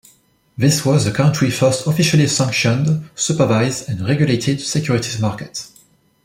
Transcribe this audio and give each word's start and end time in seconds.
This 0.57 0.83
was 0.83 1.05
the 1.05 1.11
country's 1.11 1.59
first 1.59 1.85
officially 1.85 2.25
sanctioned, 2.25 3.07
supervised, 3.13 3.87
and 3.87 4.01
regulated 4.01 4.59
securities 4.59 5.19
market. 5.19 5.67